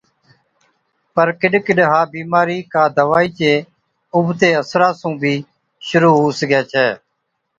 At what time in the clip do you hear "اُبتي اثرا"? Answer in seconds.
4.15-4.89